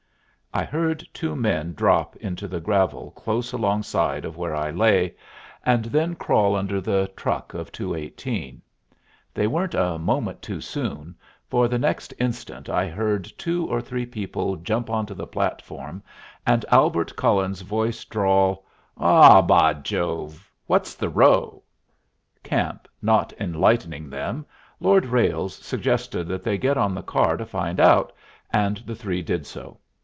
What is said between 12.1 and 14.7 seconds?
instant I heard two or three people